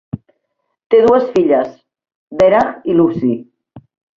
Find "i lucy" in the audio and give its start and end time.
2.95-3.35